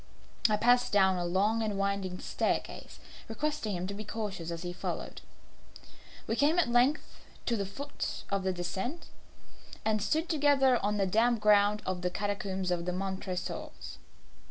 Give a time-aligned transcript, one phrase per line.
[0.49, 4.73] I passed down a long and winding staircase, requesting him to be cautious as he
[4.73, 5.21] followed.
[6.25, 9.09] We came at length to the foot of the descent,
[9.85, 13.99] and stood together on the damp ground of the catacombs of the Montresors.